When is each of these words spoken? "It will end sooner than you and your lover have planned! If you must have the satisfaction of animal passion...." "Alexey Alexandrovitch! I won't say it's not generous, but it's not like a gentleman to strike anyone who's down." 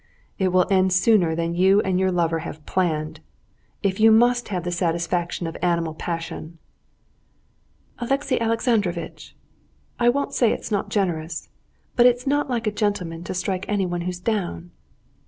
"It 0.39 0.47
will 0.51 0.65
end 0.71 0.91
sooner 0.91 1.35
than 1.35 1.53
you 1.53 1.79
and 1.81 1.99
your 1.99 2.11
lover 2.11 2.39
have 2.39 2.65
planned! 2.65 3.19
If 3.83 3.99
you 3.99 4.09
must 4.11 4.47
have 4.47 4.63
the 4.63 4.71
satisfaction 4.71 5.45
of 5.45 5.55
animal 5.61 5.93
passion...." 5.93 6.57
"Alexey 7.99 8.41
Alexandrovitch! 8.41 9.35
I 9.99 10.09
won't 10.09 10.33
say 10.33 10.51
it's 10.53 10.71
not 10.71 10.89
generous, 10.89 11.49
but 11.95 12.07
it's 12.07 12.25
not 12.25 12.49
like 12.49 12.65
a 12.65 12.71
gentleman 12.71 13.23
to 13.25 13.35
strike 13.35 13.65
anyone 13.67 14.01
who's 14.01 14.19
down." 14.19 14.71